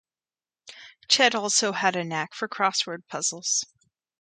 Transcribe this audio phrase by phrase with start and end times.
[1.09, 3.67] Chet also had a knack for crossword puzzles.